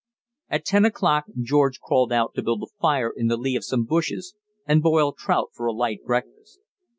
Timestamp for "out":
2.11-2.33